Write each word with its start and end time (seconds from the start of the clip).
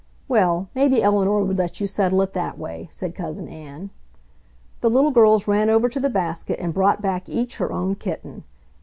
"Well, 0.27 0.67
maybe 0.73 1.03
Eleanor 1.03 1.43
would 1.43 1.59
let 1.59 1.79
you 1.79 1.85
settle 1.85 2.23
it 2.23 2.33
that 2.33 2.57
way," 2.57 2.87
said 2.89 3.13
Cousin 3.13 3.47
Ann. 3.47 3.91
The 4.79 4.89
little 4.89 5.11
girls 5.11 5.47
ran 5.47 5.69
over 5.69 5.87
to 5.89 5.99
the 5.99 6.09
basket 6.09 6.59
and 6.59 6.73
brought 6.73 7.03
back 7.03 7.29
each 7.29 7.57
her 7.57 7.71
own 7.71 7.93
kitten. 7.93 8.43